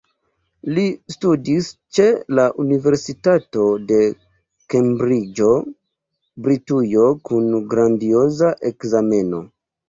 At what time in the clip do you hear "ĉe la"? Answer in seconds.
1.97-2.45